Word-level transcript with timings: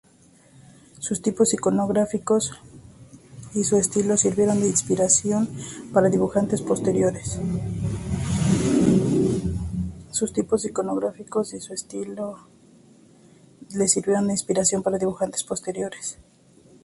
Sus 0.97 1.21
tipos 1.21 1.53
iconográficos 1.53 2.53
y 3.53 3.63
su 3.63 3.77
estilo 3.77 4.17
sirvieron 4.17 4.59
de 4.59 4.67
inspiración 4.67 5.47
para 5.93 6.09
dibujantes 6.09 6.63
posteriores. 6.63 7.39